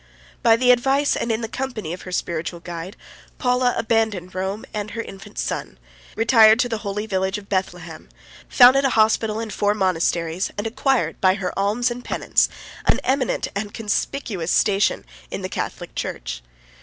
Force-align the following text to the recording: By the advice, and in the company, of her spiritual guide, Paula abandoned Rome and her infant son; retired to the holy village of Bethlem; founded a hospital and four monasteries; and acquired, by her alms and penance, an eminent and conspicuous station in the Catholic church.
By 0.41 0.55
the 0.55 0.71
advice, 0.71 1.15
and 1.15 1.31
in 1.31 1.41
the 1.41 1.47
company, 1.47 1.93
of 1.93 2.01
her 2.01 2.11
spiritual 2.11 2.59
guide, 2.59 2.97
Paula 3.37 3.75
abandoned 3.77 4.33
Rome 4.33 4.65
and 4.73 4.89
her 4.89 5.01
infant 5.03 5.37
son; 5.37 5.77
retired 6.15 6.57
to 6.61 6.67
the 6.67 6.79
holy 6.79 7.05
village 7.05 7.37
of 7.37 7.47
Bethlem; 7.49 8.09
founded 8.49 8.83
a 8.83 8.89
hospital 8.97 9.39
and 9.39 9.53
four 9.53 9.75
monasteries; 9.75 10.49
and 10.57 10.65
acquired, 10.65 11.21
by 11.21 11.35
her 11.35 11.53
alms 11.55 11.91
and 11.91 12.03
penance, 12.03 12.49
an 12.87 12.99
eminent 13.03 13.49
and 13.55 13.75
conspicuous 13.75 14.49
station 14.51 15.05
in 15.29 15.43
the 15.43 15.47
Catholic 15.49 15.93
church. 15.93 16.41